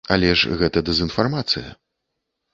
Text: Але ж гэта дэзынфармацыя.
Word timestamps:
Але 0.13 0.29
ж 0.43 0.55
гэта 0.61 0.83
дэзынфармацыя. 0.87 1.69